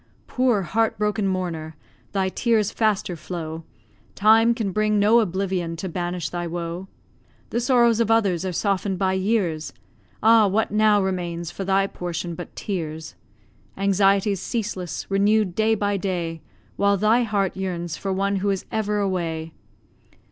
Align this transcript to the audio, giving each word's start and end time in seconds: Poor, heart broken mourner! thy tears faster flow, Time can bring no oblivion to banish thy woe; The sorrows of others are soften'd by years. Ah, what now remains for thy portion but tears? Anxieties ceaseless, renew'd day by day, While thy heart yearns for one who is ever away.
Poor, 0.25 0.63
heart 0.63 0.97
broken 0.97 1.27
mourner! 1.27 1.75
thy 2.11 2.27
tears 2.27 2.71
faster 2.71 3.15
flow, 3.15 3.63
Time 4.15 4.55
can 4.55 4.71
bring 4.71 4.97
no 4.97 5.19
oblivion 5.19 5.75
to 5.75 5.87
banish 5.87 6.29
thy 6.29 6.47
woe; 6.47 6.87
The 7.51 7.59
sorrows 7.59 7.99
of 7.99 8.09
others 8.09 8.43
are 8.43 8.51
soften'd 8.51 8.97
by 8.97 9.13
years. 9.13 9.73
Ah, 10.23 10.47
what 10.47 10.71
now 10.71 11.03
remains 11.03 11.51
for 11.51 11.63
thy 11.65 11.85
portion 11.85 12.33
but 12.33 12.55
tears? 12.55 13.13
Anxieties 13.77 14.39
ceaseless, 14.41 15.05
renew'd 15.07 15.53
day 15.53 15.75
by 15.75 15.97
day, 15.97 16.41
While 16.77 16.97
thy 16.97 17.21
heart 17.21 17.55
yearns 17.55 17.95
for 17.95 18.11
one 18.11 18.37
who 18.37 18.49
is 18.49 18.65
ever 18.71 18.97
away. 18.97 19.53